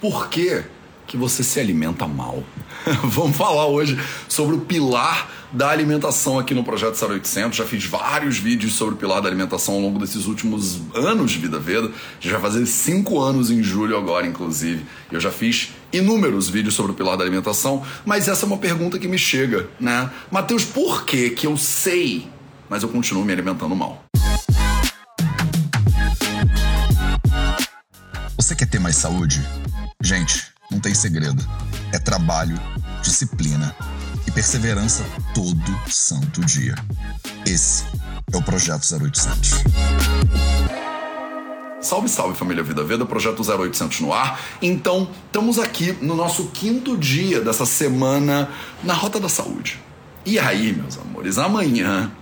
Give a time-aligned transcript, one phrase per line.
[0.00, 0.62] Por que,
[1.08, 2.44] que você se alimenta mal?
[3.02, 7.58] Vamos falar hoje sobre o pilar da alimentação aqui no Projeto 0800.
[7.58, 11.40] Já fiz vários vídeos sobre o pilar da alimentação ao longo desses últimos anos de
[11.40, 11.90] Vida Veda.
[12.20, 14.86] Já vai fazer cinco anos em julho agora, inclusive.
[15.10, 19.00] Eu já fiz inúmeros vídeos sobre o pilar da alimentação, mas essa é uma pergunta
[19.00, 20.08] que me chega, né?
[20.30, 22.28] Mateus, por que que eu sei,
[22.70, 24.04] mas eu continuo me alimentando mal?
[28.36, 29.44] Você quer ter mais saúde?
[30.00, 31.44] Gente, não tem segredo.
[31.92, 32.56] É trabalho,
[33.02, 33.74] disciplina
[34.28, 36.76] e perseverança todo santo dia.
[37.44, 37.84] Esse
[38.32, 39.64] é o Projeto 0800.
[41.80, 44.40] Salve, salve família Vida Veda, Projeto 0800 no ar.
[44.62, 48.48] Então, estamos aqui no nosso quinto dia dessa semana
[48.84, 49.80] na Rota da Saúde.
[50.24, 52.12] E aí, meus amores, amanhã,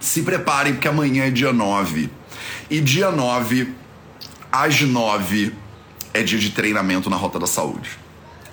[0.00, 2.10] se preparem porque amanhã é dia 9.
[2.68, 3.72] E dia 9,
[4.50, 5.62] às 9,
[6.14, 7.90] é dia de treinamento na Rota da Saúde.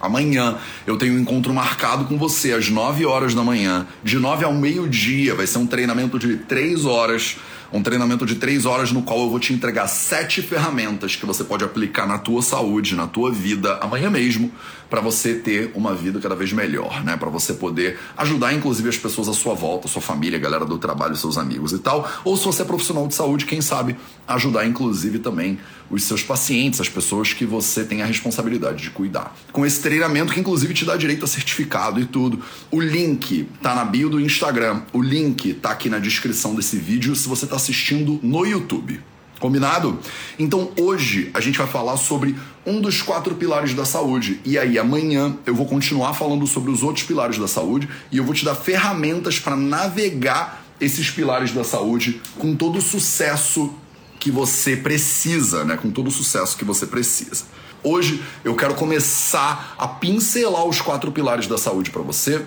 [0.02, 0.58] Amanhã
[0.88, 4.54] eu tenho um encontro marcado com você às 9 horas da manhã, de 9 ao
[4.54, 5.36] meio-dia.
[5.36, 7.38] Vai ser um treinamento de 3 horas
[7.74, 11.44] um treinamento de três horas no qual eu vou te entregar sete ferramentas que você
[11.44, 14.52] pode aplicar na tua saúde, na tua vida, amanhã mesmo,
[14.92, 17.16] para você ter uma vida cada vez melhor, né?
[17.16, 21.16] Para você poder ajudar, inclusive, as pessoas à sua volta, sua família, galera do trabalho,
[21.16, 22.12] seus amigos e tal.
[22.26, 23.96] Ou se você é profissional de saúde, quem sabe
[24.28, 25.58] ajudar, inclusive, também
[25.90, 29.34] os seus pacientes, as pessoas que você tem a responsabilidade de cuidar.
[29.54, 32.42] Com esse treinamento que, inclusive, te dá direito a certificado e tudo.
[32.70, 37.16] O link tá na bio do Instagram, o link tá aqui na descrição desse vídeo
[37.16, 39.00] se você tá assistindo no YouTube.
[39.42, 39.98] Combinado?
[40.38, 44.40] Então hoje a gente vai falar sobre um dos quatro pilares da saúde.
[44.46, 48.24] E aí amanhã eu vou continuar falando sobre os outros pilares da saúde e eu
[48.24, 53.74] vou te dar ferramentas para navegar esses pilares da saúde com todo o sucesso
[54.20, 55.76] que você precisa, né?
[55.76, 57.46] Com todo o sucesso que você precisa.
[57.84, 62.46] Hoje eu quero começar a pincelar os quatro pilares da saúde para você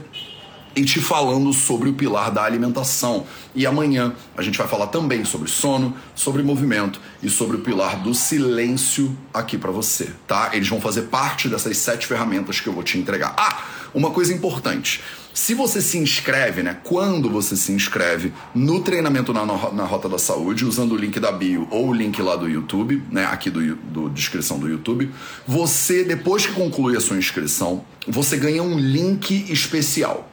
[0.77, 3.27] e te falando sobre o pilar da alimentação.
[3.55, 8.03] E amanhã a gente vai falar também sobre sono, sobre movimento e sobre o pilar
[8.03, 10.51] do silêncio aqui para você, tá?
[10.53, 13.35] Eles vão fazer parte dessas sete ferramentas que eu vou te entregar.
[13.37, 13.63] Ah,
[13.95, 15.01] uma coisa importante.
[15.33, 16.79] Se você se inscreve, né?
[16.85, 21.33] Quando você se inscreve no treinamento na, na Rota da Saúde, usando o link da
[21.33, 23.25] bio ou o link lá do YouTube, né?
[23.27, 25.11] Aqui do, do descrição do YouTube,
[25.47, 30.31] você, depois que conclui a sua inscrição, você ganha um link especial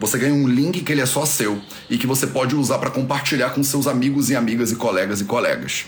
[0.00, 2.90] você ganha um link que ele é só seu e que você pode usar para
[2.90, 5.84] compartilhar com seus amigos e amigas e colegas e colegas.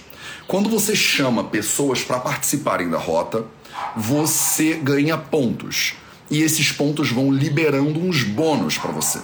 [0.47, 3.47] Quando você chama pessoas para participarem da rota,
[3.97, 5.95] você ganha pontos.
[6.31, 9.21] E esses pontos vão liberando uns bônus para você.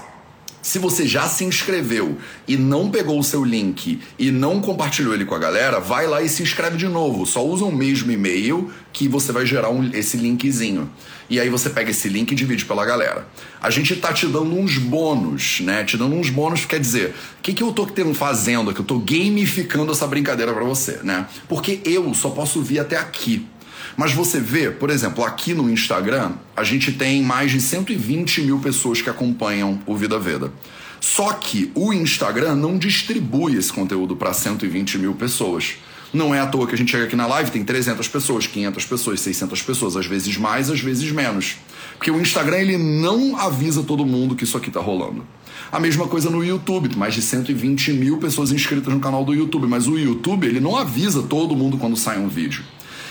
[0.68, 5.24] Se você já se inscreveu e não pegou o seu link e não compartilhou ele
[5.24, 7.24] com a galera, vai lá e se inscreve de novo.
[7.24, 10.90] Só usa o mesmo e-mail que você vai gerar um, esse linkzinho.
[11.30, 13.26] E aí você pega esse link e divide pela galera.
[13.62, 15.84] A gente tá te dando uns bônus, né?
[15.84, 18.80] Te dando uns bônus quer dizer, o que, que eu tô fazendo aqui?
[18.80, 21.26] Eu tô gamificando essa brincadeira para você, né?
[21.48, 23.46] Porque eu só posso vir até aqui.
[23.96, 28.58] Mas você vê, por exemplo, aqui no Instagram, a gente tem mais de 120 mil
[28.58, 30.52] pessoas que acompanham o Vida Veda.
[31.00, 35.76] Só que o Instagram não distribui esse conteúdo para 120 mil pessoas.
[36.12, 38.84] Não é à toa que a gente chega aqui na live, tem 300 pessoas, 500
[38.86, 41.56] pessoas, 600 pessoas, às vezes mais, às vezes menos.
[41.96, 45.26] Porque o Instagram ele não avisa todo mundo que isso aqui tá rolando.
[45.70, 49.66] A mesma coisa no YouTube, mais de 120 mil pessoas inscritas no canal do YouTube,
[49.66, 52.64] mas o YouTube ele não avisa todo mundo quando sai um vídeo.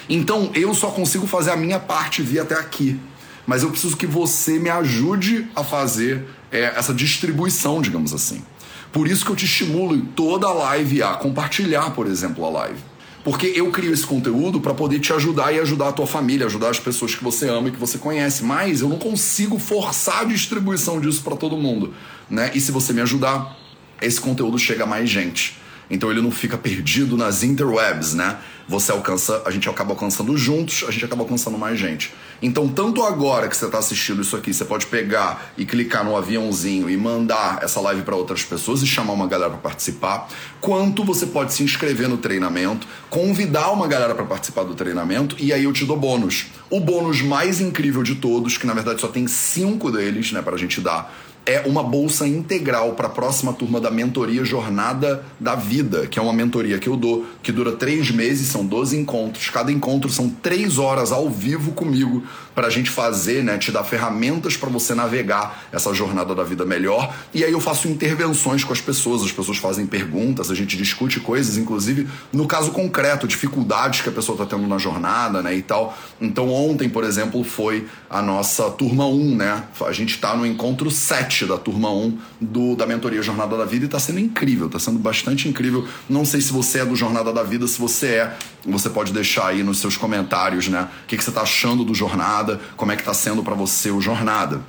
[0.09, 2.99] Então eu só consigo fazer a minha parte vir até aqui.
[3.45, 8.43] Mas eu preciso que você me ajude a fazer é, essa distribuição, digamos assim.
[8.91, 12.49] Por isso que eu te estimulo em toda a live a compartilhar, por exemplo, a
[12.49, 12.79] live.
[13.23, 16.69] Porque eu crio esse conteúdo para poder te ajudar e ajudar a tua família, ajudar
[16.69, 18.43] as pessoas que você ama e que você conhece.
[18.43, 21.93] Mas eu não consigo forçar a distribuição disso para todo mundo,
[22.29, 22.51] né?
[22.53, 23.57] E se você me ajudar,
[24.01, 25.57] esse conteúdo chega a mais gente.
[25.89, 28.37] Então ele não fica perdido nas interwebs, né?
[28.67, 32.13] Você alcança, a gente acaba alcançando juntos, a gente acaba alcançando mais gente.
[32.41, 36.17] Então, tanto agora que você está assistindo isso aqui, você pode pegar e clicar no
[36.17, 40.27] aviãozinho e mandar essa live para outras pessoas e chamar uma galera para participar,
[40.59, 45.53] quanto você pode se inscrever no treinamento, convidar uma galera para participar do treinamento e
[45.53, 46.47] aí eu te dou bônus.
[46.69, 50.55] O bônus mais incrível de todos, que na verdade só tem cinco deles, né, para
[50.55, 51.11] a gente dar
[51.47, 56.21] é uma bolsa integral para a próxima turma da mentoria Jornada da Vida, que é
[56.21, 59.49] uma mentoria que eu dou, que dura três meses, são 12 encontros.
[59.49, 62.21] Cada encontro são três horas ao vivo comigo
[62.57, 66.65] para a gente fazer, né, te dar ferramentas para você navegar essa jornada da vida
[66.65, 67.13] melhor.
[67.31, 71.19] E aí eu faço intervenções com as pessoas, as pessoas fazem perguntas, a gente discute
[71.19, 75.61] coisas, inclusive no caso concreto, dificuldades que a pessoa está tendo na jornada, né, e
[75.61, 75.95] tal.
[76.19, 79.63] Então ontem, por exemplo, foi a nossa turma 1, né?
[79.85, 83.85] A gente está no encontro 7 da turma 1 do, da mentoria Jornada da Vida
[83.85, 85.87] e está sendo incrível, está sendo bastante incrível.
[86.09, 89.47] Não sei se você é do Jornada da Vida, se você é, você pode deixar
[89.47, 90.89] aí nos seus comentários, né?
[91.03, 93.91] O que, que você está achando do Jornada, como é que está sendo para você
[93.91, 94.61] o Jornada.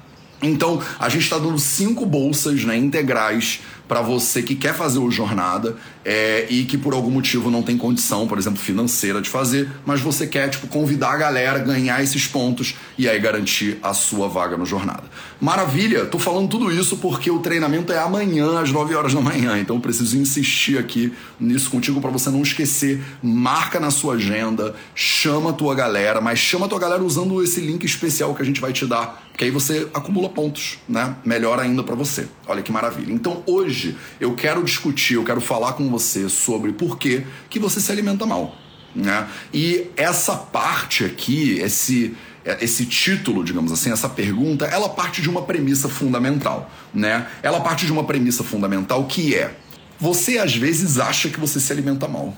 [0.43, 5.11] Então, a gente está dando cinco bolsas né, integrais para você que quer fazer o
[5.11, 9.69] jornada é, e que por algum motivo não tem condição, por exemplo, financeira de fazer,
[9.87, 14.29] mas você quer tipo convidar a galera, ganhar esses pontos e aí garantir a sua
[14.29, 15.05] vaga no jornada.
[15.41, 19.59] Maravilha, tô falando tudo isso porque o treinamento é amanhã às 9 horas da manhã,
[19.59, 23.03] então eu preciso insistir aqui nisso contigo para você não esquecer.
[23.23, 27.61] Marca na sua agenda, chama a tua galera, mas chama a tua galera usando esse
[27.61, 31.17] link especial que a gente vai te dar, que aí você acumula pontos, né?
[31.25, 32.29] Melhor ainda para você.
[32.47, 33.13] Olha que maravilha.
[33.13, 37.59] Então hoje hoje eu quero discutir, eu quero falar com você sobre por que, que
[37.59, 38.57] você se alimenta mal.
[38.95, 39.29] Né?
[39.53, 42.17] E essa parte aqui, esse,
[42.61, 46.71] esse título, digamos assim, essa pergunta, ela parte de uma premissa fundamental.
[46.93, 47.27] Né?
[47.43, 49.55] Ela parte de uma premissa fundamental que é:
[49.99, 52.35] você às vezes acha que você se alimenta mal.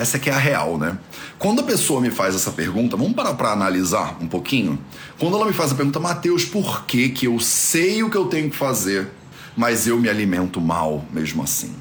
[0.00, 0.96] Essa que é a real, né?
[1.38, 4.78] Quando a pessoa me faz essa pergunta, vamos parar para analisar um pouquinho.
[5.18, 8.24] Quando ela me faz a pergunta, Mateus, por que que eu sei o que eu
[8.24, 9.10] tenho que fazer,
[9.54, 11.74] mas eu me alimento mal mesmo assim.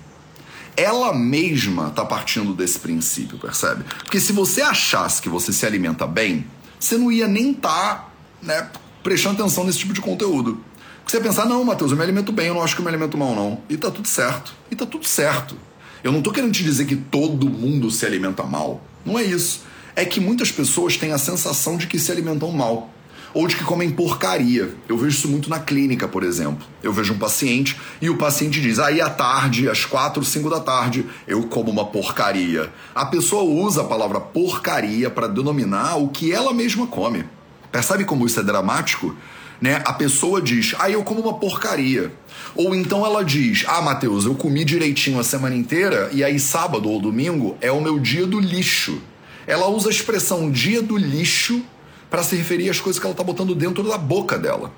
[0.75, 3.85] Ela mesma está partindo desse princípio, percebe?
[4.03, 6.45] Porque se você achasse que você se alimenta bem,
[6.77, 8.09] você não ia nem estar tá,
[8.41, 8.69] né,
[9.01, 10.61] prestando atenção nesse tipo de conteúdo.
[10.97, 12.83] Porque você ia pensar, não, Matheus, eu me alimento bem, eu não acho que eu
[12.83, 13.61] me alimento mal, não.
[13.69, 14.53] E tá tudo certo.
[14.69, 15.55] E tá tudo certo.
[16.03, 18.81] Eu não tô querendo te dizer que todo mundo se alimenta mal.
[19.05, 19.63] Não é isso.
[19.95, 22.89] É que muitas pessoas têm a sensação de que se alimentam mal
[23.33, 24.73] ou de que comem porcaria.
[24.87, 26.65] Eu vejo isso muito na clínica, por exemplo.
[26.81, 30.59] Eu vejo um paciente e o paciente diz: aí à tarde, às quatro, cinco da
[30.59, 32.71] tarde, eu como uma porcaria.
[32.93, 37.25] A pessoa usa a palavra porcaria para denominar o que ela mesma come.
[37.71, 39.15] Percebe como isso é dramático?
[39.61, 39.81] Né?
[39.85, 42.11] A pessoa diz: ah, eu como uma porcaria.
[42.55, 46.89] Ou então ela diz: ah, Matheus, eu comi direitinho a semana inteira e aí sábado
[46.89, 49.01] ou domingo é o meu dia do lixo.
[49.45, 51.63] Ela usa a expressão dia do lixo
[52.09, 54.71] para se referir às coisas que ela está botando dentro da boca dela.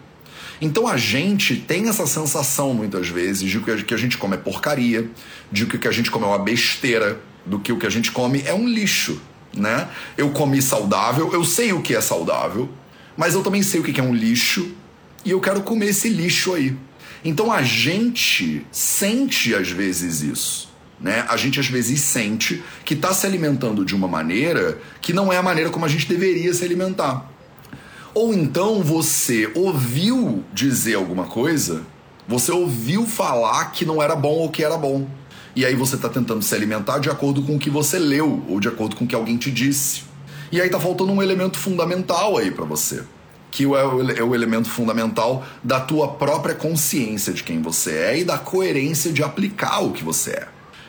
[0.62, 4.36] Então a gente tem essa sensação muitas vezes de que o que a gente come
[4.36, 5.10] é porcaria,
[5.52, 7.90] de que o que a gente come é uma besteira, do que o que a
[7.90, 9.20] gente come é um lixo,
[9.56, 9.88] né?
[10.16, 12.70] Eu comi saudável, eu sei o que é saudável,
[13.22, 14.72] mas eu também sei o que é um lixo
[15.24, 16.76] e eu quero comer esse lixo aí.
[17.24, 20.74] Então a gente sente às vezes isso.
[21.00, 21.24] Né?
[21.30, 25.38] A gente às vezes sente que está se alimentando de uma maneira que não é
[25.38, 27.30] a maneira como a gente deveria se alimentar.
[28.12, 31.84] Ou então você ouviu dizer alguma coisa,
[32.28, 35.08] você ouviu falar que não era bom ou que era bom.
[35.56, 38.60] E aí você está tentando se alimentar de acordo com o que você leu ou
[38.60, 40.10] de acordo com o que alguém te disse.
[40.52, 43.04] E aí tá faltando um elemento fundamental aí para você,
[43.50, 48.20] que é o, é o elemento fundamental da tua própria consciência de quem você é
[48.20, 50.48] e da coerência de aplicar o que você é.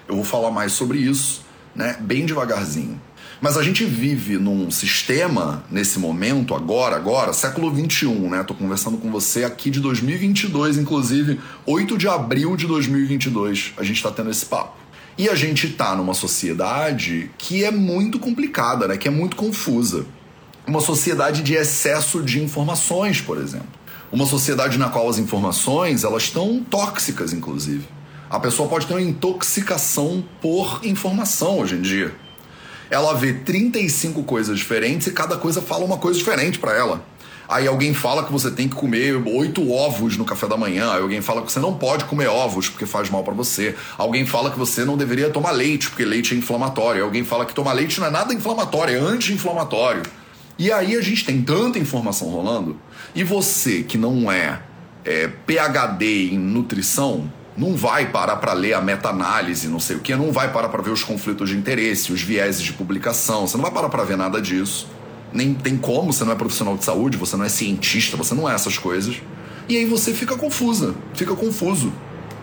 [0.09, 1.45] Eu vou falar mais sobre isso,
[1.77, 3.01] né, bem devagarzinho.
[3.41, 8.45] Mas a gente vive num sistema, nesse momento, agora, agora, século 21, né?
[8.45, 14.01] Tô conversando com você aqui de 2022, inclusive, 8 de abril de 2022, a gente
[14.01, 14.82] tá tendo esse papo.
[15.17, 18.97] E a gente tá numa sociedade que é muito complicada, né?
[18.97, 20.07] Que é muito confusa.
[20.67, 23.69] Uma sociedade de excesso de informações, por exemplo.
[24.11, 27.85] Uma sociedade na qual as informações, elas estão tóxicas, inclusive.
[28.31, 32.15] A pessoa pode ter uma intoxicação por informação hoje em dia.
[32.91, 37.05] Ela vê 35 coisas diferentes e cada coisa fala uma coisa diferente para ela.
[37.53, 40.91] Aí alguém fala que você tem que comer oito ovos no café da manhã.
[40.91, 43.75] Aí alguém fala que você não pode comer ovos porque faz mal para você.
[43.99, 47.05] Alguém fala que você não deveria tomar leite porque leite é inflamatório.
[47.05, 50.03] Alguém fala que tomar leite não é nada inflamatório, é anti-inflamatório.
[50.59, 52.79] E aí a gente tem tanta informação rolando.
[53.15, 54.63] E você que não é,
[55.05, 60.17] é PhD em nutrição, não vai parar para ler a meta-análise, não sei o que,
[60.17, 63.63] não vai parar para ver os conflitos de interesse, os vieses de publicação, você não
[63.63, 64.89] vai parar para ver nada disso.
[65.33, 68.49] Nem tem como, você não é profissional de saúde, você não é cientista, você não
[68.49, 69.17] é essas coisas.
[69.69, 71.93] E aí você fica confusa, fica confuso.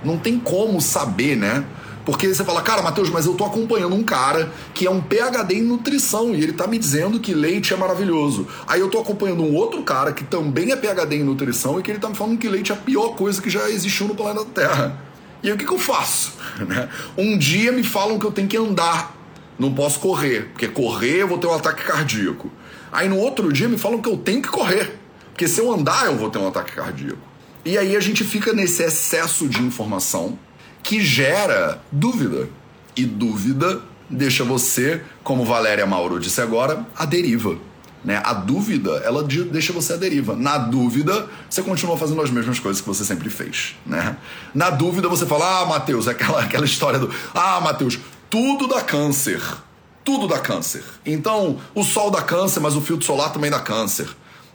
[0.04, 1.66] Não tem como saber, né?
[2.06, 5.56] Porque você fala, cara, Matheus, mas eu tô acompanhando um cara que é um PhD
[5.56, 8.48] em nutrição e ele tá me dizendo que leite é maravilhoso.
[8.66, 11.92] Aí eu tô acompanhando um outro cara que também é PhD em nutrição e que
[11.92, 14.46] ele tá me falando que leite é a pior coisa que já existiu no planeta
[14.46, 15.00] Terra.
[15.44, 16.34] E aí o que, que eu faço?
[16.60, 16.90] Né?
[17.18, 19.16] Um dia me falam que eu tenho que andar,
[19.60, 22.50] não posso correr, porque correr eu vou ter um ataque cardíaco.
[22.92, 24.98] Aí no outro dia me falam que eu tenho que correr,
[25.32, 27.30] porque se eu andar eu vou ter um ataque cardíaco.
[27.66, 30.40] E aí a gente fica nesse excesso de informação
[30.82, 32.50] que gera dúvida.
[32.96, 37.58] E dúvida deixa você, como Valéria Mauro disse agora, a deriva.
[38.04, 38.22] Né?
[38.24, 40.36] A dúvida, ela deixa você à deriva.
[40.36, 43.76] Na dúvida, você continua fazendo as mesmas coisas que você sempre fez.
[43.86, 44.16] Né?
[44.54, 49.42] Na dúvida, você fala: Ah, Matheus, aquela, aquela história do: Ah, Matheus, tudo dá câncer.
[50.04, 50.84] Tudo dá câncer.
[51.06, 54.08] Então, o sol dá câncer, mas o filtro solar também dá câncer.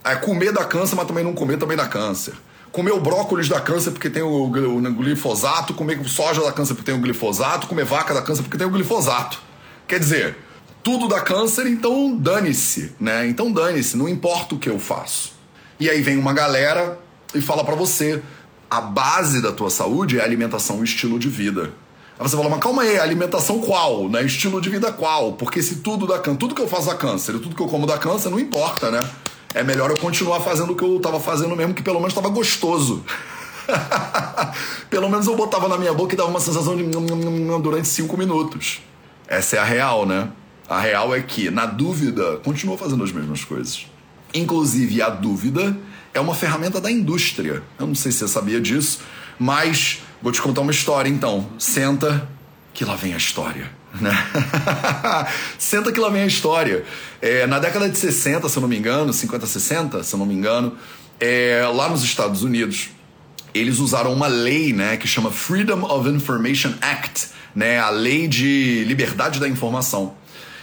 [0.03, 2.35] É, comer dá câncer, mas também não comer também dá câncer.
[2.71, 6.99] Comer o brócolis dá câncer porque tem o, glifosato, comer soja dá câncer porque tem
[6.99, 9.41] o glifosato, comer vaca dá câncer porque tem o glifosato.
[9.87, 10.37] Quer dizer,
[10.83, 13.27] tudo dá câncer, então dane-se, né?
[13.29, 15.33] Então dane-se, não importa o que eu faço.
[15.79, 16.99] E aí vem uma galera
[17.35, 18.21] e fala para você,
[18.69, 21.71] a base da tua saúde é alimentação e estilo de vida.
[22.19, 24.09] Aí você fala, mas calma aí, alimentação qual?
[24.09, 24.23] Né?
[24.23, 25.33] Estilo de vida qual?
[25.33, 27.87] Porque se tudo dá câncer, tudo que eu faço dá câncer, tudo que eu como
[27.87, 29.01] dá câncer, não importa, né?
[29.55, 32.29] é melhor eu continuar fazendo o que eu estava fazendo mesmo, que pelo menos estava
[32.29, 33.05] gostoso.
[34.91, 36.83] pelo menos eu botava na minha boca e dava uma sensação de
[37.63, 38.81] durante cinco minutos.
[39.29, 40.29] Essa é a real, né?
[40.69, 43.87] A real é que, na dúvida, continua fazendo as mesmas coisas.
[44.35, 45.77] Inclusive, a dúvida
[46.13, 47.63] é uma ferramenta da indústria.
[47.79, 49.01] Eu não sei se você sabia disso,
[49.39, 51.47] mas vou te contar uma história então.
[51.59, 52.27] Senta,
[52.73, 53.71] que lá vem a história.
[54.01, 54.11] Né?
[55.59, 56.83] Senta que lá vem a história.
[57.21, 60.25] É, na década de 60, se eu não me engano, 50, 60, se eu não
[60.25, 60.77] me engano,
[61.21, 62.89] é, lá nos Estados Unidos,
[63.53, 68.83] eles usaram uma lei né, que chama Freedom of Information Act, né, a lei de
[68.85, 70.15] liberdade da informação.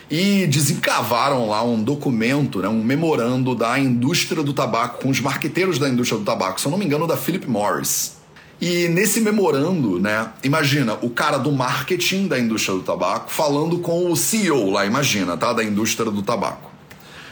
[0.10, 5.78] E desencavaram lá um documento, né, um memorando da indústria do tabaco, com os marqueteiros
[5.78, 8.21] da indústria do tabaco, se eu não me engano, da Philip Morris.
[8.62, 14.12] E nesse memorando, né, imagina o cara do marketing da indústria do tabaco falando com
[14.12, 16.70] o CEO lá, imagina, tá, da indústria do tabaco.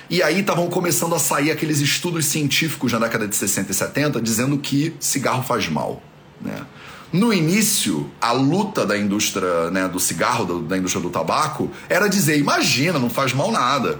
[0.09, 4.19] E aí estavam começando a sair aqueles estudos científicos na década de 60 e 70
[4.19, 6.01] dizendo que cigarro faz mal,
[6.41, 6.65] né?
[7.13, 12.38] No início, a luta da indústria né, do cigarro, da indústria do tabaco, era dizer:
[12.38, 14.00] imagina, não faz mal nada.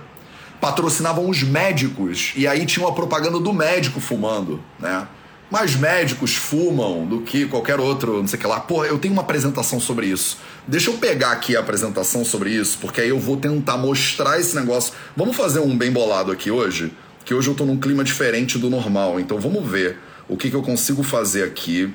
[0.62, 5.07] Patrocinavam os médicos, e aí tinha uma propaganda do médico fumando, né?
[5.50, 8.60] Mais médicos fumam do que qualquer outro, não sei o que lá.
[8.60, 10.38] Porra, eu tenho uma apresentação sobre isso.
[10.68, 14.56] Deixa eu pegar aqui a apresentação sobre isso, porque aí eu vou tentar mostrar esse
[14.56, 14.94] negócio.
[15.18, 16.94] Vamos fazer um bem bolado aqui hoje?
[17.25, 19.20] Que hoje eu tô num clima diferente do normal.
[19.20, 21.91] Então vamos ver o que, que eu consigo fazer aqui.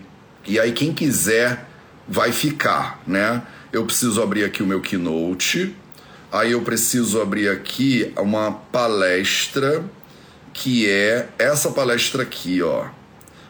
[0.46, 1.66] E aí quem quiser
[2.08, 3.42] vai ficar, né?
[3.72, 5.74] Eu preciso abrir aqui o meu Keynote.
[6.30, 9.84] Aí eu preciso abrir aqui uma palestra
[10.52, 12.86] que é essa palestra aqui, ó.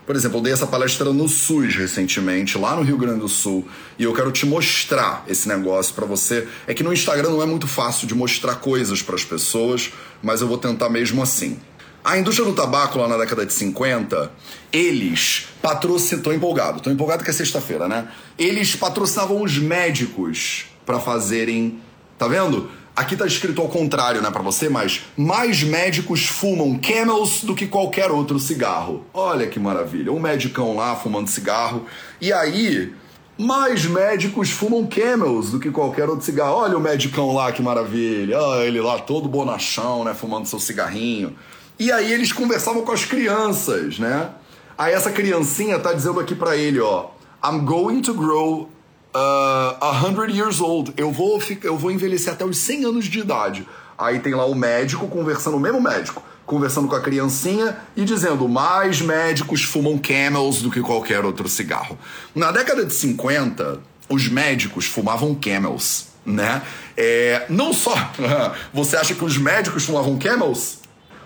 [0.06, 3.66] Por exemplo, eu dei essa palestra no SUS recentemente, lá no Rio Grande do Sul,
[3.98, 6.46] e eu quero te mostrar esse negócio para você.
[6.66, 9.92] É que no Instagram não é muito fácil de mostrar coisas para as pessoas,
[10.22, 11.58] mas eu vou tentar mesmo assim.
[12.04, 14.30] A indústria do tabaco lá na década de 50,
[14.70, 16.22] eles patrocinam.
[16.22, 18.08] Tô empolgado, tô empolgado que é sexta-feira, né?
[18.38, 21.80] Eles patrocinavam os médicos para fazerem.
[22.18, 22.70] Tá vendo?
[22.96, 27.66] Aqui tá escrito ao contrário, né, para você, mas mais médicos fumam Camels do que
[27.66, 29.04] qualquer outro cigarro.
[29.12, 30.12] Olha que maravilha.
[30.12, 31.86] Um medicão lá fumando cigarro.
[32.20, 32.92] E aí,
[33.36, 36.54] mais médicos fumam Camels do que qualquer outro cigarro.
[36.54, 38.38] Olha o medicão lá, que maravilha.
[38.38, 41.34] Olha ele lá todo bonachão, né, fumando seu cigarrinho.
[41.76, 44.30] E aí eles conversavam com as crianças, né?
[44.78, 47.06] Aí essa criancinha tá dizendo aqui para ele, ó,
[47.44, 48.68] I'm going to grow
[49.14, 50.92] uh, 100 years old.
[50.96, 53.66] Eu vou, eu vou envelhecer até os 100 anos de idade.
[53.96, 58.48] Aí tem lá o médico conversando, o mesmo médico, conversando com a criancinha e dizendo:
[58.48, 61.96] mais médicos fumam camels do que qualquer outro cigarro.
[62.34, 63.78] Na década de 50,
[64.08, 66.62] os médicos fumavam camels, né?
[66.96, 67.94] É, não só.
[68.74, 70.82] Você acha que os médicos fumavam camels?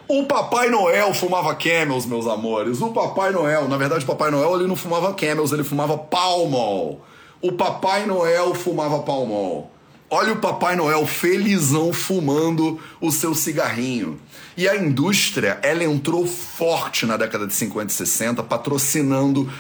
[0.07, 2.81] O Papai Noel fumava camels, meus amores.
[2.81, 7.03] O Papai Noel, na verdade, o Papai Noel ele não fumava camels, ele fumava palmol
[7.41, 9.71] o Papai Noel fumava palmol.
[10.11, 14.19] Olha o Papai Noel felizão fumando o seu cigarrinho.
[14.57, 19.53] E a indústria, ela entrou forte na década de 50 e 60, patrocinando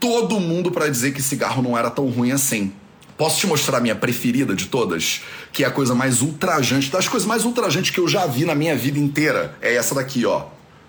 [0.00, 2.72] todo mundo para dizer que cigarro não era tão ruim assim.
[3.16, 5.22] Posso te mostrar a minha preferida de todas?
[5.52, 8.54] Que é a coisa mais ultrajante, das coisas mais ultrajantes que eu já vi na
[8.54, 9.56] minha vida inteira.
[9.62, 10.46] É essa daqui, ó.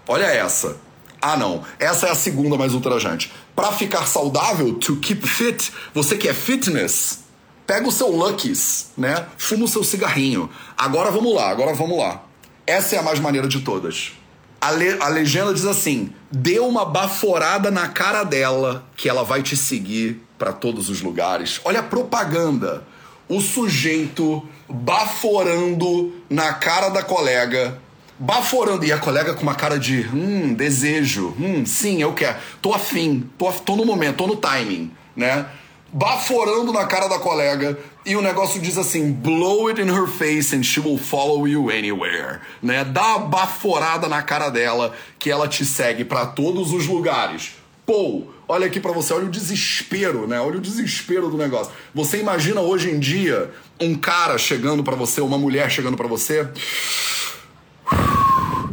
[0.08, 0.78] Olha essa.
[1.26, 1.64] Ah, não.
[1.80, 3.32] Essa é a segunda mais ultrajante.
[3.56, 7.20] Para ficar saudável, to keep fit, você que é fitness,
[7.66, 9.26] pega o seu Luckies, né?
[9.38, 10.50] Fuma o seu cigarrinho.
[10.78, 12.24] Agora vamos lá, agora vamos lá.
[12.68, 14.12] Essa é a mais maneira de todas.
[14.60, 19.42] A, le a legenda diz assim: dê uma baforada na cara dela que ela vai
[19.42, 21.62] te seguir para todos os lugares.
[21.64, 22.84] Olha a propaganda.
[23.30, 27.82] O sujeito baforando na cara da colega.
[28.20, 28.86] Baforando.
[28.86, 31.36] E a colega com uma cara de hum, desejo.
[31.40, 32.38] Hum, sim, eu quero.
[32.62, 33.30] Tô afim.
[33.38, 35.46] Tô, tô no momento, tô no timing, né?
[35.94, 40.56] baforando na cara da colega e o negócio diz assim: blow it in her face
[40.56, 42.84] and she will follow you anywhere, né?
[42.84, 47.54] Dá uma baforada na cara dela que ela te segue para todos os lugares.
[47.86, 50.40] Pô, olha aqui para você, olha o desespero, né?
[50.40, 51.72] Olha o desespero do negócio.
[51.94, 56.48] Você imagina hoje em dia um cara chegando para você, uma mulher chegando para você,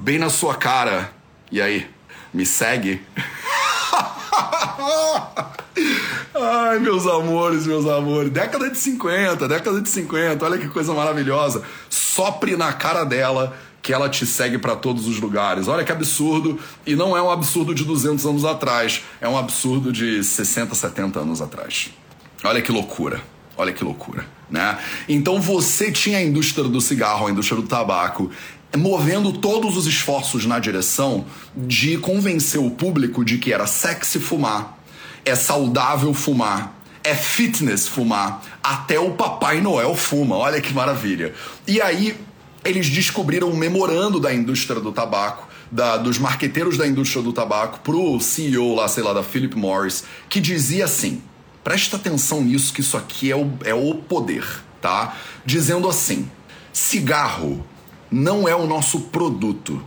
[0.00, 1.12] bem na sua cara.
[1.52, 1.88] E aí,
[2.32, 3.02] me segue?
[6.34, 8.30] Ai, meus amores, meus amores.
[8.30, 10.44] Década de 50, década de 50.
[10.44, 11.62] Olha que coisa maravilhosa.
[11.88, 15.68] Sopre na cara dela que ela te segue para todos os lugares.
[15.68, 16.58] Olha que absurdo.
[16.86, 19.02] E não é um absurdo de 200 anos atrás.
[19.20, 21.90] É um absurdo de 60, 70 anos atrás.
[22.42, 23.20] Olha que loucura.
[23.56, 24.78] Olha que loucura, né?
[25.06, 28.30] Então você tinha a indústria do cigarro, a indústria do tabaco,
[28.76, 31.24] movendo todos os esforços na direção
[31.56, 34.78] de convencer o público de que era sexy fumar,
[35.24, 40.36] é saudável fumar, é fitness fumar, até o Papai Noel fuma.
[40.36, 41.34] Olha que maravilha.
[41.66, 42.16] E aí
[42.64, 47.80] eles descobriram um memorando da indústria do tabaco, da, dos marqueteiros da indústria do tabaco,
[47.80, 51.22] pro CEO lá, sei lá, da Philip Morris, que dizia assim:
[51.64, 54.44] presta atenção nisso, que isso aqui é o, é o poder,
[54.80, 55.16] tá?
[55.44, 56.30] Dizendo assim:
[56.72, 57.64] cigarro
[58.10, 59.82] não é o nosso produto.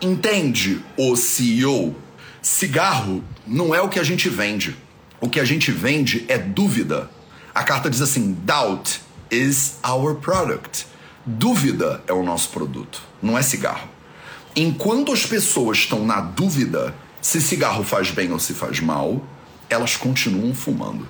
[0.00, 1.94] Entende, o CEO?
[2.40, 4.76] Cigarro não é o que a gente vende.
[5.20, 7.10] O que a gente vende é dúvida.
[7.54, 10.86] A carta diz assim: doubt is our product.
[11.24, 13.88] Dúvida é o nosso produto, não é cigarro.
[14.56, 19.24] Enquanto as pessoas estão na dúvida se cigarro faz bem ou se faz mal,
[19.70, 21.06] elas continuam fumando.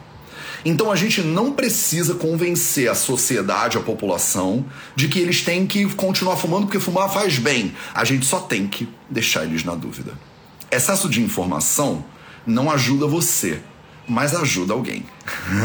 [0.65, 4.65] Então a gente não precisa convencer a sociedade, a população,
[4.95, 7.75] de que eles têm que continuar fumando porque fumar faz bem.
[7.93, 10.13] A gente só tem que deixar eles na dúvida.
[10.71, 12.05] Excesso de informação
[12.47, 13.61] não ajuda você,
[14.09, 15.05] mas ajuda alguém.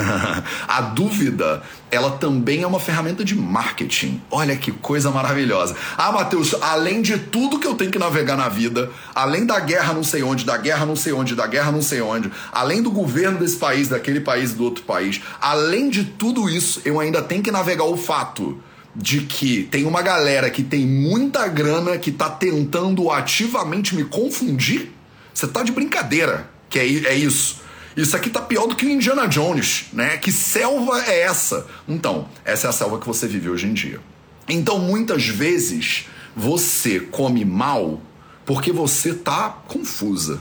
[0.67, 4.22] a dúvida, ela também é uma ferramenta de marketing.
[4.29, 5.75] Olha que coisa maravilhosa.
[5.98, 9.94] Ah, Matheus, além de tudo que eu tenho que navegar na vida, além da guerra
[9.94, 12.91] não sei onde, da guerra não sei onde, da guerra não sei onde, além do
[12.91, 17.41] governo desse país, daquele país, do outro país, além de tudo isso, eu ainda tenho
[17.41, 18.62] que navegar o fato
[18.95, 24.97] de que tem uma galera que tem muita grana que tá tentando ativamente me confundir
[25.38, 27.62] você tá de brincadeira, que é, é isso.
[27.97, 30.17] Isso aqui tá pior do que Indiana Jones, né?
[30.17, 31.65] Que selva é essa?
[31.88, 33.99] Então, essa é a selva que você vive hoje em dia.
[34.47, 36.05] Então, muitas vezes,
[36.36, 37.99] você come mal
[38.45, 40.39] porque você tá confusa.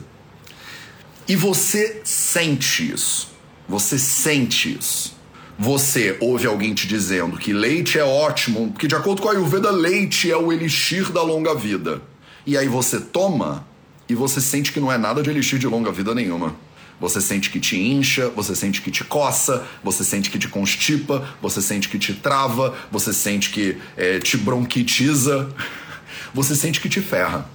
[1.26, 3.30] E você sente isso.
[3.66, 5.16] Você sente isso.
[5.58, 9.70] Você ouve alguém te dizendo que leite é ótimo, porque de acordo com a Ayurveda,
[9.70, 12.02] leite é o elixir da longa vida.
[12.44, 13.66] E aí você toma
[14.06, 16.65] e você sente que não é nada de elixir de longa vida nenhuma.
[17.00, 21.28] Você sente que te incha, você sente que te coça, você sente que te constipa,
[21.42, 25.48] você sente que te trava, você sente que é, te bronquitiza,
[26.32, 27.48] você sente que te ferra.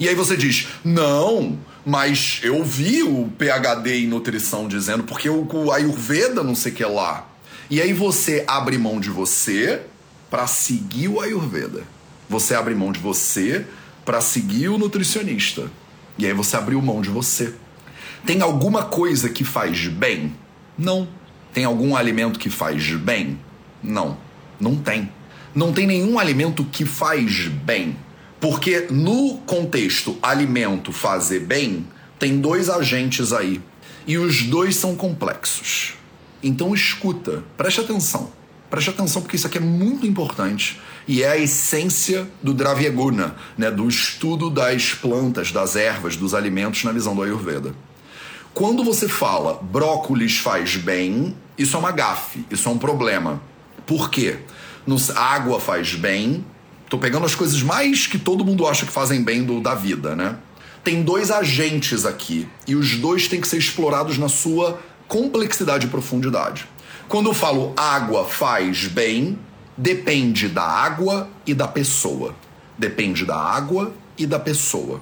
[0.00, 5.72] E aí você diz: não, mas eu vi o PhD em nutrição dizendo, porque o,
[5.72, 7.26] Ayurveda não sei que lá.
[7.70, 9.82] E aí você abre mão de você
[10.30, 11.82] para seguir o Ayurveda.
[12.28, 13.66] Você abre mão de você
[14.04, 15.70] para seguir o nutricionista.
[16.18, 17.54] E aí você abriu mão de você.
[18.24, 20.34] Tem alguma coisa que faz bem?
[20.76, 21.08] Não.
[21.52, 23.38] Tem algum alimento que faz bem?
[23.82, 24.16] Não.
[24.60, 25.10] Não tem.
[25.54, 27.96] Não tem nenhum alimento que faz bem.
[28.40, 31.86] Porque no contexto alimento fazer bem,
[32.18, 33.60] tem dois agentes aí.
[34.06, 35.94] E os dois são complexos.
[36.42, 38.30] Então escuta, preste atenção.
[38.70, 43.70] Preste atenção porque isso aqui é muito importante e é a essência do Dravyaguna, né,
[43.70, 47.74] do estudo das plantas, das ervas, dos alimentos na visão do Ayurveda.
[48.54, 53.40] Quando você fala brócolis faz bem, isso é uma gafe, isso é um problema.
[53.86, 54.38] Por quê?
[54.86, 56.44] Nos, água faz bem.
[56.88, 60.16] Tô pegando as coisas mais que todo mundo acha que fazem bem do, da vida,
[60.16, 60.36] né?
[60.82, 65.90] Tem dois agentes aqui e os dois têm que ser explorados na sua complexidade e
[65.90, 66.66] profundidade.
[67.08, 69.38] Quando eu falo água faz bem,
[69.76, 72.34] depende da água e da pessoa.
[72.76, 75.00] Depende da água e da pessoa.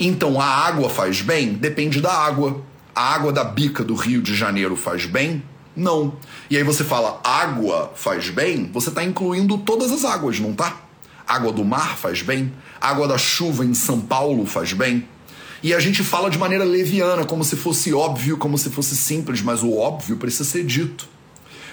[0.00, 1.52] Então a água faz bem?
[1.52, 2.62] Depende da água.
[2.94, 5.42] A água da bica do Rio de Janeiro faz bem?
[5.76, 6.14] Não.
[6.48, 10.74] E aí você fala água faz bem, você está incluindo todas as águas, não tá?
[11.28, 15.06] Água do mar faz bem, água da chuva em São Paulo faz bem.
[15.62, 19.42] E a gente fala de maneira leviana, como se fosse óbvio, como se fosse simples,
[19.42, 21.06] mas o óbvio precisa ser dito.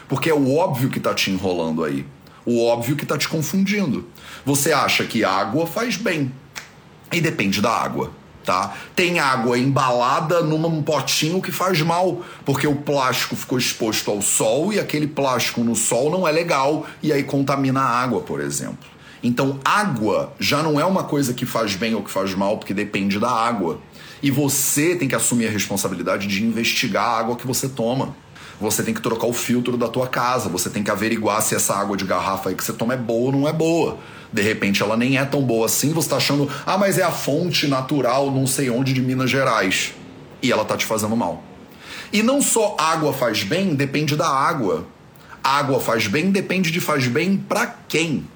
[0.09, 2.05] Porque é o óbvio que está te enrolando aí.
[2.45, 4.05] O óbvio que está te confundindo.
[4.45, 6.31] Você acha que água faz bem.
[7.11, 8.11] E depende da água
[8.47, 8.73] tá?
[8.95, 14.71] Tem água embalada num potinho que faz mal, porque o plástico ficou exposto ao sol
[14.71, 18.89] e aquele plástico no sol não é legal e aí contamina a água, por exemplo.
[19.21, 22.73] Então, água já não é uma coisa que faz bem ou que faz mal, porque
[22.73, 23.81] depende da água.
[24.23, 28.15] E você tem que assumir a responsabilidade de investigar a água que você toma.
[28.59, 31.75] Você tem que trocar o filtro da tua casa, você tem que averiguar se essa
[31.75, 33.97] água de garrafa aí que você toma é boa ou não é boa
[34.31, 37.11] de repente ela nem é tão boa assim, você está achando, ah, mas é a
[37.11, 39.93] fonte natural não sei onde de Minas Gerais.
[40.41, 41.43] E ela tá te fazendo mal.
[42.11, 44.85] E não só água faz bem, depende da água.
[45.43, 48.27] Água faz bem, depende de faz bem para quem.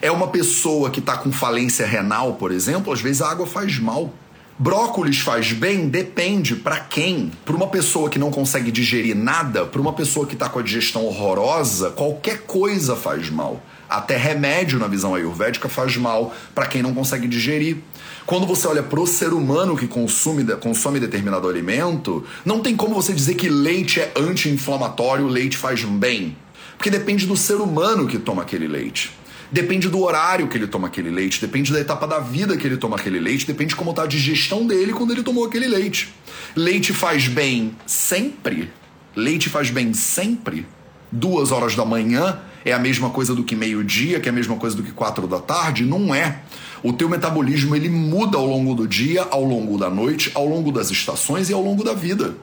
[0.00, 3.78] É uma pessoa que está com falência renal, por exemplo, às vezes a água faz
[3.78, 4.12] mal.
[4.58, 5.86] Brócolis faz bem?
[5.86, 6.56] Depende.
[6.56, 7.30] Para quem?
[7.44, 10.62] Para uma pessoa que não consegue digerir nada, para uma pessoa que está com a
[10.62, 13.62] digestão horrorosa, qualquer coisa faz mal.
[13.86, 17.76] Até remédio na visão ayurvédica faz mal para quem não consegue digerir.
[18.24, 22.94] Quando você olha para o ser humano que consome, consome determinado alimento, não tem como
[22.94, 26.34] você dizer que leite é anti-inflamatório, leite faz bem.
[26.78, 29.12] Porque depende do ser humano que toma aquele leite.
[29.50, 32.76] Depende do horário que ele toma aquele leite, depende da etapa da vida que ele
[32.76, 36.12] toma aquele leite, depende de como está a digestão dele quando ele tomou aquele leite.
[36.54, 38.70] Leite faz bem sempre?
[39.14, 40.66] Leite faz bem sempre?
[41.12, 44.56] Duas horas da manhã é a mesma coisa do que meio-dia, que é a mesma
[44.56, 45.84] coisa do que quatro da tarde?
[45.84, 46.40] Não é.
[46.82, 50.72] O teu metabolismo ele muda ao longo do dia, ao longo da noite, ao longo
[50.72, 52.34] das estações e ao longo da vida.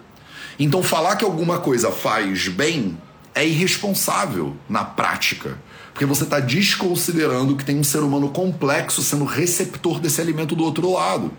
[0.58, 2.98] Então falar que alguma coisa faz bem
[3.36, 5.58] é irresponsável na prática,
[5.94, 10.64] porque você está desconsiderando que tem um ser humano complexo sendo receptor desse alimento do
[10.64, 11.32] outro lado.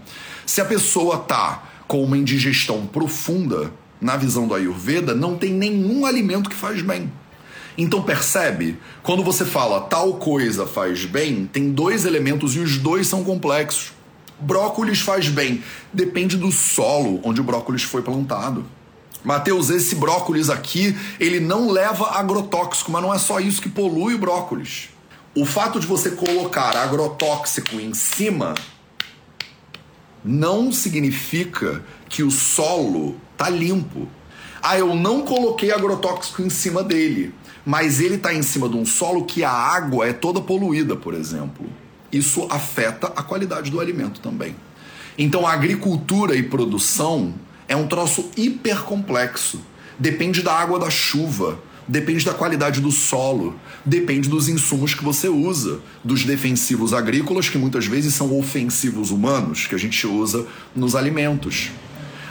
[0.46, 6.04] Se a pessoa tá com uma indigestão profunda, na visão do Ayurveda, não tem nenhum
[6.04, 7.10] alimento que faz bem.
[7.76, 8.78] Então percebe?
[9.02, 13.92] Quando você fala tal coisa faz bem, tem dois elementos e os dois são complexos.
[14.38, 18.66] Brócolis faz bem, depende do solo onde o brócolis foi plantado.
[19.24, 24.14] Mateus, esse brócolis aqui, ele não leva agrotóxico, mas não é só isso que polui
[24.14, 24.90] o brócolis.
[25.34, 28.54] O fato de você colocar agrotóxico em cima
[30.24, 34.06] não significa que o solo tá limpo.
[34.62, 37.34] Ah, eu não coloquei agrotóxico em cima dele
[37.64, 41.14] mas ele está em cima de um solo que a água é toda poluída, por
[41.14, 41.66] exemplo.
[42.12, 44.54] Isso afeta a qualidade do alimento também.
[45.16, 47.34] Então, a agricultura e produção
[47.68, 49.60] é um troço hiper complexo.
[49.98, 55.28] Depende da água da chuva, depende da qualidade do solo, depende dos insumos que você
[55.28, 60.96] usa, dos defensivos agrícolas, que muitas vezes são ofensivos humanos, que a gente usa nos
[60.96, 61.70] alimentos.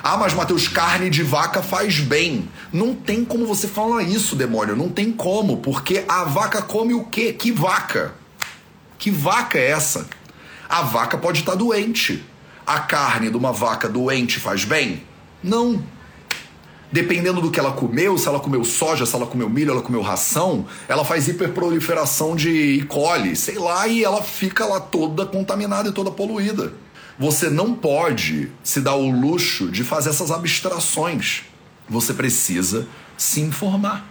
[0.06, 2.50] Ah, mas Mateus, carne de vaca faz bem.
[2.74, 4.76] Não tem como você falar isso, demônio.
[4.76, 7.32] Não tem como, porque a vaca come o quê?
[7.32, 8.14] Que vaca?
[9.00, 10.06] Que vaca é essa?
[10.68, 12.22] A vaca pode estar doente.
[12.68, 15.04] A carne de uma vaca doente faz bem?
[15.44, 15.84] Não.
[16.92, 20.02] Dependendo do que ela comeu, se ela comeu soja, se ela comeu milho, ela comeu
[20.02, 22.84] ração, ela faz hiperproliferação de E.
[22.84, 26.72] coli, sei lá, e ela fica lá toda contaminada e toda poluída.
[27.18, 31.42] Você não pode se dar o luxo de fazer essas abstrações.
[31.90, 34.06] Você precisa se informar.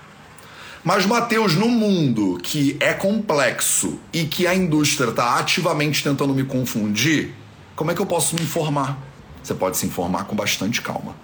[0.84, 6.42] Mas, Mateus, no mundo que é complexo e que a indústria está ativamente tentando me
[6.42, 7.32] confundir,
[7.76, 8.98] como é que eu posso me informar?
[9.40, 11.14] Você pode se informar com bastante calma.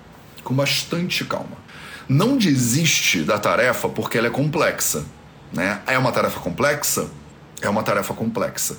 [0.49, 1.59] Com bastante calma.
[2.09, 5.05] Não desiste da tarefa porque ela é complexa.
[5.53, 5.83] Né?
[5.87, 7.11] É uma tarefa complexa?
[7.61, 8.79] É uma tarefa complexa.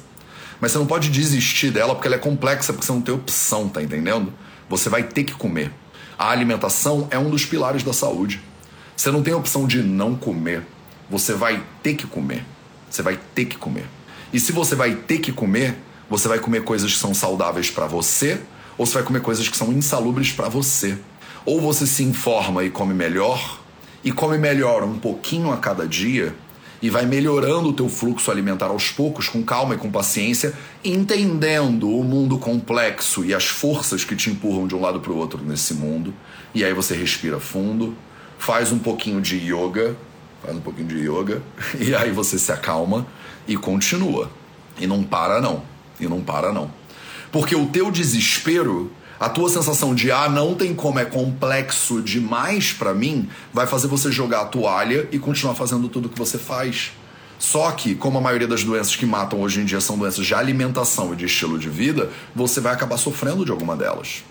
[0.60, 3.70] Mas você não pode desistir dela porque ela é complexa, porque você não tem opção,
[3.70, 4.34] tá entendendo?
[4.68, 5.72] Você vai ter que comer.
[6.18, 8.42] A alimentação é um dos pilares da saúde.
[8.98, 10.64] Você não tem opção de não comer.
[11.08, 12.44] Você vai ter que comer.
[12.90, 13.86] Você vai ter que comer.
[14.34, 15.78] E se você vai ter que comer,
[16.10, 18.42] você vai comer coisas que são saudáveis para você,
[18.76, 20.98] ou você vai comer coisas que são insalubres para você.
[21.50, 23.60] Ou você se informa e come melhor,
[24.04, 26.36] e come melhor um pouquinho a cada dia,
[26.80, 30.54] e vai melhorando o teu fluxo alimentar aos poucos, com calma e com paciência,
[30.86, 35.18] entendendo o mundo complexo e as forças que te empurram de um lado para o
[35.18, 36.14] outro nesse mundo.
[36.54, 37.96] E aí você respira fundo,
[38.38, 39.98] faz um pouquinho de yoga,
[40.44, 41.42] faz um pouquinho de yoga,
[41.82, 43.08] e aí você se acalma
[43.48, 44.30] e continua.
[44.80, 45.64] E não para não.
[46.00, 46.70] E não para não.
[47.32, 52.72] Porque o teu desespero A tua sensação de ah, não tem como, é complexo demais
[52.72, 56.94] para mim, vai fazer você jogar a toalha e continuar fazendo tudo que você faz.
[57.38, 60.34] Só que, como a maioria das doenças que matam hoje em dia são doenças de
[60.34, 64.24] alimentação e de estilo de vida, você vai acabar sofrendo de alguma delas.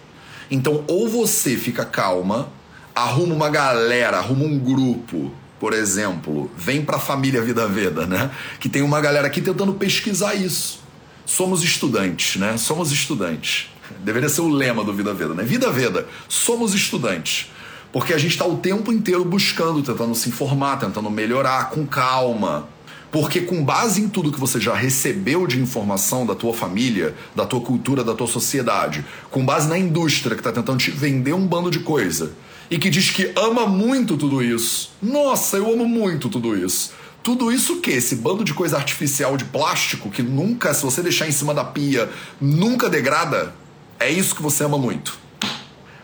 [0.50, 2.48] Então, ou você fica calma,
[2.94, 8.30] arruma uma galera, arruma um grupo, por exemplo, vem para a família Vida Veda, né?
[8.58, 10.80] Que tem uma galera aqui tentando pesquisar isso.
[11.26, 12.56] Somos estudantes, né?
[12.56, 13.68] Somos estudantes.
[14.04, 15.42] Deveria ser o lema do Vida Veda, né?
[15.42, 17.50] Vida Veda, somos estudantes.
[17.92, 22.68] Porque a gente está o tempo inteiro buscando, tentando se informar, tentando melhorar com calma.
[23.10, 27.46] Porque com base em tudo que você já recebeu de informação da tua família, da
[27.46, 31.46] tua cultura, da tua sociedade, com base na indústria que está tentando te vender um
[31.46, 32.32] bando de coisa
[32.70, 34.90] e que diz que ama muito tudo isso.
[35.02, 36.92] Nossa, eu amo muito tudo isso.
[37.22, 37.92] Tudo isso o quê?
[37.92, 41.64] Esse bando de coisa artificial de plástico que nunca, se você deixar em cima da
[41.64, 43.54] pia, nunca degrada?
[44.00, 45.18] É isso que você ama muito.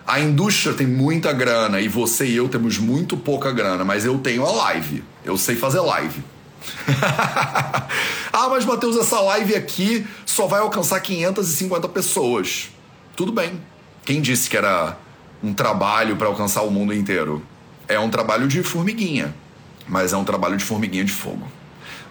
[0.07, 4.19] A indústria tem muita grana e você e eu temos muito pouca grana, mas eu
[4.19, 5.03] tenho a live.
[5.25, 6.23] Eu sei fazer live.
[8.33, 12.71] ah, mas Matheus, essa live aqui só vai alcançar 550 pessoas.
[13.17, 13.61] Tudo bem.
[14.05, 14.99] Quem disse que era
[15.43, 17.43] um trabalho para alcançar o mundo inteiro?
[17.89, 19.35] É um trabalho de formiguinha,
[19.87, 21.47] mas é um trabalho de formiguinha de fogo.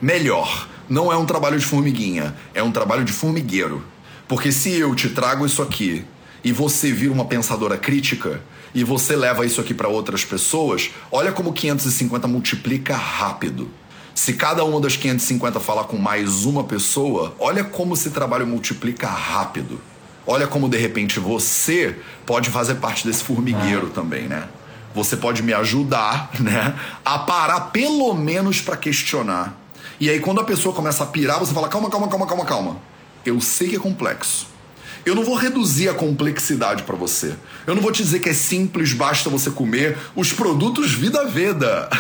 [0.02, 3.84] Melhor, não é um trabalho de formiguinha, é um trabalho de formigueiro.
[4.28, 6.06] Porque se eu te trago isso aqui
[6.44, 8.42] e você vira uma pensadora crítica
[8.74, 13.70] e você leva isso aqui para outras pessoas, olha como 550 multiplica rápido.
[14.16, 19.08] Se cada uma das 550 falar com mais uma pessoa, olha como esse trabalho multiplica
[19.08, 19.82] rápido.
[20.26, 24.48] Olha como de repente você pode fazer parte desse formigueiro também, né?
[24.96, 29.58] Você pode me ajudar, né, a parar pelo menos para questionar.
[30.00, 32.93] E aí quando a pessoa começa a pirar, você fala: "Calma, calma, calma, calma, calma.
[33.26, 34.54] Eu sei que é complexo.
[35.06, 37.36] Eu não vou reduzir a complexidade para você.
[37.68, 41.90] Eu não vou te dizer que é simples, basta você comer os produtos Vida Veda.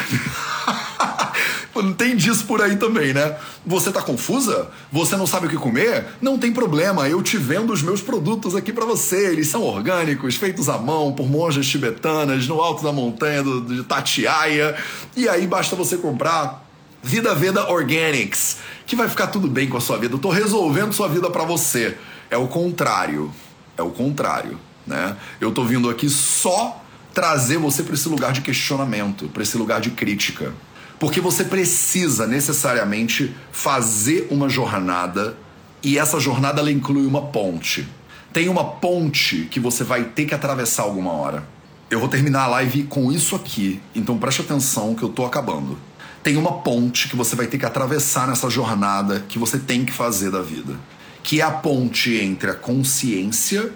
[1.98, 3.36] Tem disso por aí também, né?
[3.66, 4.70] Você tá confusa?
[4.92, 6.06] Você não sabe o que comer?
[6.22, 9.32] Não tem problema, eu te vendo os meus produtos aqui para você.
[9.32, 13.84] Eles são orgânicos, feitos à mão por monjas tibetanas no alto da montanha do, de
[13.84, 14.76] Tatiaia.
[15.16, 16.63] E aí basta você comprar
[17.06, 20.16] Vida Veda Organics, que vai ficar tudo bem com a sua vida.
[20.16, 21.98] Eu tô resolvendo sua vida para você.
[22.32, 23.30] É o contrário.
[23.78, 25.18] É o contrário, né?
[25.42, 26.82] Eu tô vindo aqui só
[27.14, 30.54] trazer você para esse lugar de questionamento, para esse lugar de crítica.
[30.98, 35.36] Porque você precisa necessariamente fazer uma jornada
[35.84, 37.86] e essa jornada ela inclui uma ponte.
[38.32, 41.44] Tem uma ponte que você vai ter que atravessar alguma hora.
[41.92, 45.78] Eu vou terminar a live com isso aqui, então preste atenção que eu tô acabando
[46.24, 49.92] tem uma ponte que você vai ter que atravessar nessa jornada que você tem que
[49.92, 50.80] fazer da vida,
[51.22, 53.70] que é a ponte entre a consciência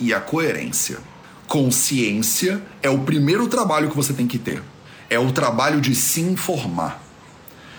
[0.00, 0.98] e a coerência.
[1.46, 4.60] Consciência é o primeiro trabalho que você tem que ter.
[5.08, 7.00] É o trabalho de se informar.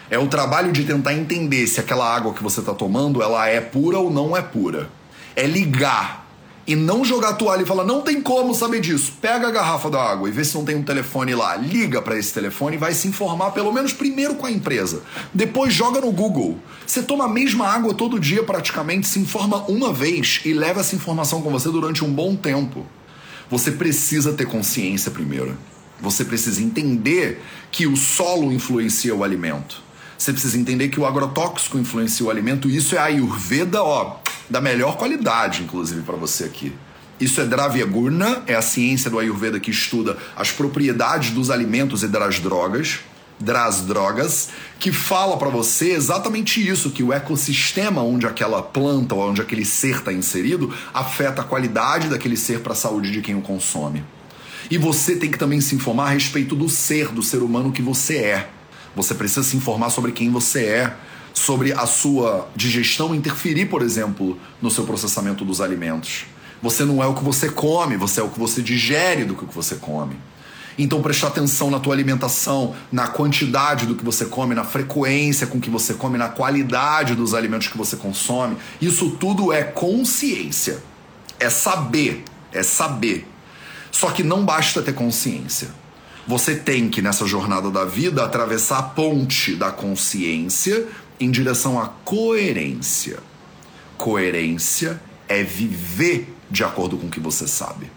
[0.09, 3.59] É o trabalho de tentar entender se aquela água que você está tomando ela é
[3.59, 4.89] pura ou não é pura.
[5.35, 6.22] É ligar
[6.65, 9.13] e não jogar a toalha e falar, não tem como saber disso.
[9.21, 11.55] Pega a garrafa da água e vê se não tem um telefone lá.
[11.57, 15.01] Liga para esse telefone e vai se informar, pelo menos primeiro com a empresa.
[15.33, 16.57] Depois joga no Google.
[16.87, 20.95] Você toma a mesma água todo dia praticamente, se informa uma vez e leva essa
[20.95, 22.85] informação com você durante um bom tempo.
[23.49, 25.57] Você precisa ter consciência primeiro.
[25.99, 29.81] Você precisa entender que o solo influencia o alimento.
[30.17, 32.69] Você precisa entender que o agrotóxico influencia o alimento.
[32.69, 34.15] Isso é a Ayurveda, ó,
[34.53, 36.71] da melhor qualidade, inclusive, para você aqui.
[37.19, 42.03] Isso é Dravya Gurna, é a ciência do Ayurveda que estuda as propriedades dos alimentos
[42.03, 42.99] e das drogas,
[43.39, 49.27] das drogas, que fala para você exatamente isso, que o ecossistema onde aquela planta ou
[49.27, 53.33] onde aquele ser está inserido afeta a qualidade daquele ser para a saúde de quem
[53.33, 54.03] o consome.
[54.69, 57.81] E você tem que também se informar a respeito do ser, do ser humano que
[57.81, 58.49] você é.
[58.95, 60.95] Você precisa se informar sobre quem você é,
[61.33, 66.25] sobre a sua digestão interferir, por exemplo, no seu processamento dos alimentos.
[66.61, 69.45] Você não é o que você come, você é o que você digere do que
[69.53, 70.15] você come.
[70.77, 75.59] Então prestar atenção na tua alimentação, na quantidade do que você come, na frequência com
[75.59, 78.57] que você come, na qualidade dos alimentos que você consome.
[78.81, 80.81] Isso tudo é consciência.
[81.39, 83.27] É saber, é saber.
[83.91, 85.69] Só que não basta ter consciência.
[86.25, 90.87] Você tem que, nessa jornada da vida, atravessar a ponte da consciência
[91.23, 93.19] em direção à coerência.
[93.97, 97.89] Coerência é viver de acordo com o que você sabe.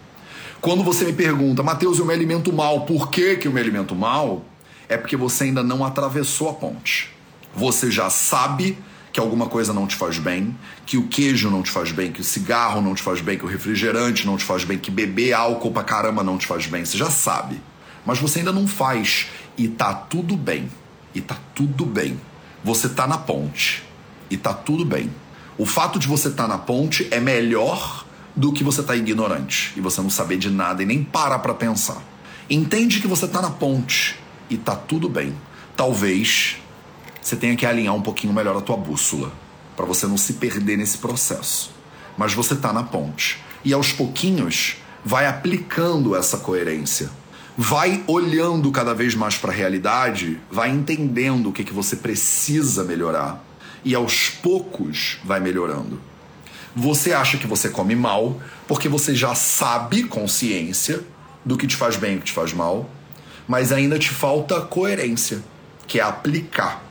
[0.61, 3.95] Quando você me pergunta, Mateus, eu me alimento mal, por que, que eu me alimento
[3.95, 4.43] mal?
[4.89, 7.13] É porque você ainda não atravessou a ponte.
[7.53, 8.77] Você já sabe
[9.11, 12.21] que alguma coisa não te faz bem, que o queijo não te faz bem, que
[12.21, 15.33] o cigarro não te faz bem, que o refrigerante não te faz bem, que beber
[15.33, 16.85] álcool pra caramba não te faz bem.
[16.85, 17.61] Você já sabe.
[18.05, 19.27] Mas você ainda não faz.
[19.57, 20.69] E tá tudo bem.
[21.13, 22.19] E tá tudo bem.
[22.63, 23.83] Você tá na ponte.
[24.29, 25.09] E tá tudo bem.
[25.57, 29.73] O fato de você estar tá na ponte é melhor do que você tá ignorante
[29.75, 32.01] e você não saber de nada e nem parar para pensar.
[32.47, 35.35] Entende que você está na ponte e tá tudo bem.
[35.75, 36.57] Talvez
[37.19, 39.31] você tenha que alinhar um pouquinho melhor a tua bússola
[39.75, 41.71] para você não se perder nesse processo.
[42.17, 47.09] Mas você está na ponte e aos pouquinhos vai aplicando essa coerência.
[47.59, 52.83] Vai olhando cada vez mais para a realidade, vai entendendo o que, que você precisa
[52.83, 53.43] melhorar
[53.83, 55.99] e aos poucos vai melhorando.
[56.75, 61.01] Você acha que você come mal porque você já sabe consciência
[61.43, 62.87] do que te faz bem e o que te faz mal,
[63.47, 65.43] mas ainda te falta coerência,
[65.87, 66.83] que é aplicar.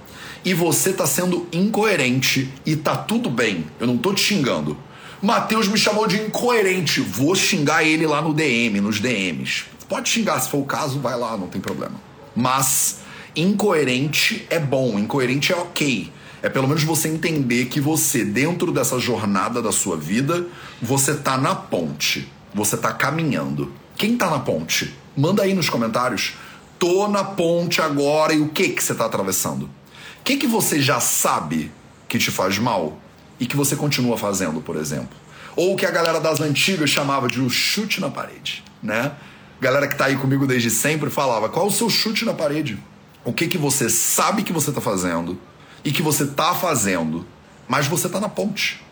[0.45, 3.67] E você tá sendo incoerente e tá tudo bem.
[3.79, 4.77] Eu não tô te xingando.
[5.23, 7.01] Mateus me chamou de incoerente.
[7.01, 9.76] Vou xingar ele lá no DM, nos DMs.
[9.89, 11.95] Pode xingar, se for o caso, vai lá, não tem problema.
[12.35, 13.01] Mas
[13.35, 16.13] incoerente é bom, incoerente é ok.
[16.43, 20.47] É pelo menos você entender que você, dentro dessa jornada da sua vida,
[20.81, 22.31] você tá na ponte.
[22.55, 23.73] Você tá caminhando.
[23.97, 24.95] Quem tá na ponte?
[25.17, 26.35] Manda aí nos comentários.
[26.79, 29.65] Tô na ponte agora e o que que você tá atravessando?
[29.65, 31.73] O que que você já sabe
[32.09, 32.99] que te faz mal
[33.41, 35.17] e que você continua fazendo, por exemplo?
[35.55, 39.13] Ou o que a galera das antigas chamava de o chute na parede, né?
[39.61, 42.79] Galera que tá aí comigo desde sempre falava: "Qual é o seu chute na parede?"
[43.25, 45.39] O que que você sabe que você tá fazendo?
[45.87, 47.25] e que você tá fazendo,
[47.69, 48.83] mas você tá na ponte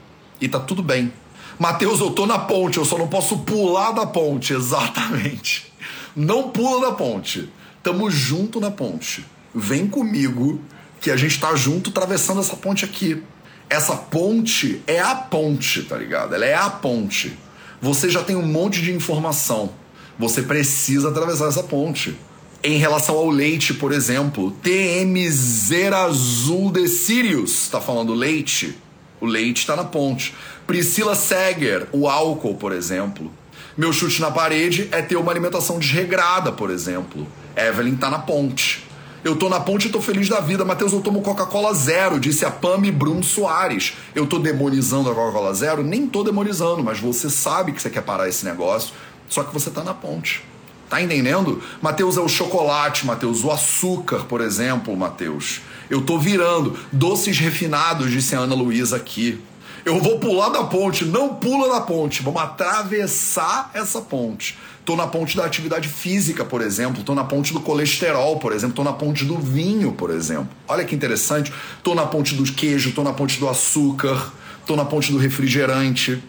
[0.40, 1.12] e tá tudo bem.
[1.58, 4.52] Mateus, eu tô na ponte, eu só não posso pular da ponte.
[4.54, 5.72] Exatamente.
[6.14, 7.50] Não pula da ponte.
[7.82, 9.26] Tamo junto na ponte.
[9.52, 10.60] Vem comigo
[11.00, 13.20] que a gente tá junto atravessando essa ponte aqui.
[13.68, 16.34] Essa ponte é a ponte, tá ligado?
[16.34, 17.36] Ela é a ponte.
[17.82, 19.72] Você já tem um monte de informação.
[20.18, 22.16] Você precisa atravessar essa ponte
[22.62, 24.50] em relação ao leite, por exemplo.
[24.62, 28.78] TMZ Azul de Sirius está falando leite.
[29.20, 30.34] O leite está na ponte.
[30.66, 33.30] Priscila Seger, o álcool, por exemplo.
[33.76, 37.26] Meu chute na parede é ter uma alimentação desregrada, por exemplo.
[37.56, 38.84] Evelyn tá na ponte.
[39.24, 40.64] Eu tô na ponte e tô feliz da vida.
[40.64, 43.94] Matheus, eu tomo Coca-Cola zero, disse a Pami Brum Soares.
[44.14, 45.82] Eu tô demonizando a Coca-Cola zero?
[45.82, 48.92] Nem tô demonizando, mas você sabe que você quer parar esse negócio,
[49.28, 50.42] só que você tá na ponte.
[50.88, 51.62] Tá entendendo?
[51.80, 55.60] Mateus é o chocolate, Mateus, o açúcar, por exemplo, Mateus.
[55.88, 56.78] Eu tô virando.
[56.92, 59.40] Doces refinados, disse a Ana Luísa aqui.
[59.84, 64.56] Eu vou pular da ponte, não pula da ponte, vamos atravessar essa ponte.
[64.84, 68.76] Tô na ponte da atividade física, por exemplo, tô na ponte do colesterol, por exemplo,
[68.76, 70.48] tô na ponte do vinho, por exemplo.
[70.68, 71.52] Olha que interessante.
[71.82, 74.32] Tô na ponte do queijo, tô na ponte do açúcar,
[74.66, 76.22] tô na ponte do refrigerante.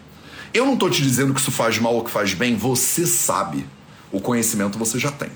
[0.56, 3.66] Eu não tô te dizendo que isso faz mal ou que faz bem, você sabe.
[4.10, 5.28] O conhecimento você já tem.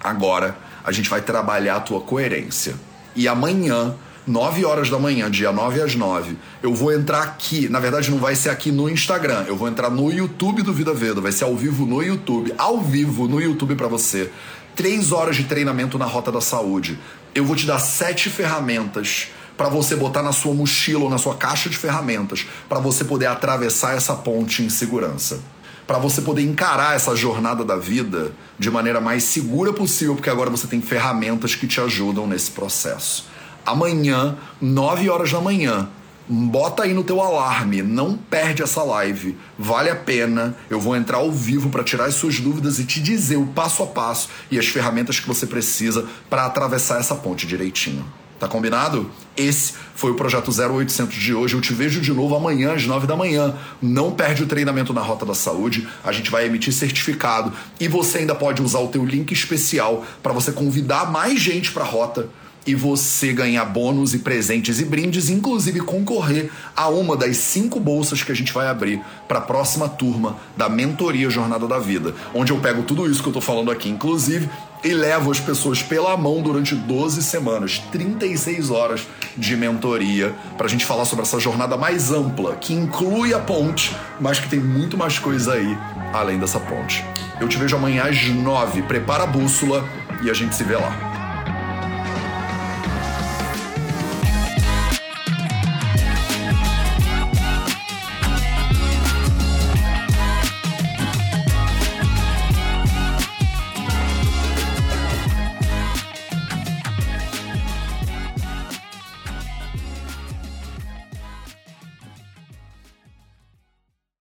[0.00, 2.76] Agora a gente vai trabalhar a tua coerência.
[3.16, 7.68] E amanhã, 9 horas da manhã, dia 9 às 9, eu vou entrar aqui.
[7.68, 10.94] Na verdade, não vai ser aqui no Instagram, eu vou entrar no YouTube do Vida
[10.94, 11.20] Veda.
[11.20, 14.30] Vai ser ao vivo no YouTube, ao vivo no YouTube para você.
[14.76, 16.96] Três horas de treinamento na Rota da Saúde.
[17.34, 19.26] Eu vou te dar sete ferramentas
[19.58, 23.26] para você botar na sua mochila ou na sua caixa de ferramentas para você poder
[23.26, 25.40] atravessar essa ponte em segurança
[25.88, 30.50] para você poder encarar essa jornada da vida de maneira mais segura possível, porque agora
[30.50, 33.24] você tem ferramentas que te ajudam nesse processo.
[33.64, 35.88] Amanhã, 9 horas da manhã,
[36.28, 40.54] bota aí no teu alarme, não perde essa live, vale a pena.
[40.68, 43.82] Eu vou entrar ao vivo para tirar as suas dúvidas e te dizer o passo
[43.82, 48.04] a passo e as ferramentas que você precisa para atravessar essa ponte direitinho.
[48.38, 49.10] Tá combinado?
[49.36, 51.54] Esse foi o projeto 0800 de hoje.
[51.54, 53.54] Eu te vejo de novo amanhã às 9 da manhã.
[53.82, 55.88] Não perde o treinamento na Rota da Saúde.
[56.04, 60.32] A gente vai emitir certificado e você ainda pode usar o teu link especial para
[60.32, 62.28] você convidar mais gente para a rota
[62.68, 68.22] e você ganhar bônus e presentes e brindes, inclusive concorrer a uma das cinco bolsas
[68.22, 72.52] que a gente vai abrir para a próxima turma da Mentoria Jornada da Vida, onde
[72.52, 74.50] eu pego tudo isso que eu estou falando aqui, inclusive,
[74.82, 80.70] e levo as pessoas pela mão durante 12 semanas, 36 horas de mentoria, para a
[80.70, 84.96] gente falar sobre essa jornada mais ampla, que inclui a ponte, mas que tem muito
[84.96, 85.76] mais coisa aí
[86.12, 87.04] além dessa ponte.
[87.40, 88.82] Eu te vejo amanhã às 9.
[88.82, 89.88] Prepara a bússola
[90.22, 91.07] e a gente se vê lá.